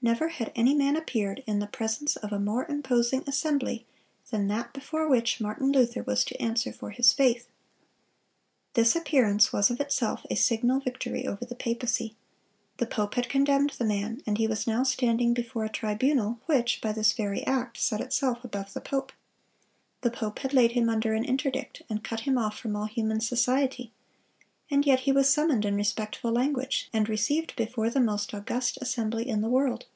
[0.00, 3.84] Never had any man appeared in the presence of a more imposing assembly
[4.30, 7.48] than that before which Martin Luther was to answer for his faith.
[8.74, 12.14] "This appearance was of itself a signal victory over the papacy.
[12.76, 16.80] The pope had condemned the man, and he was now standing before a tribunal which,
[16.80, 19.12] by this very act, set itself above the pope.
[20.02, 23.20] The pope had laid him under an interdict, and cut him off from all human
[23.20, 23.90] society;
[24.70, 29.26] and yet he was summoned in respectful language, and received before the most august assembly
[29.26, 29.86] in the world.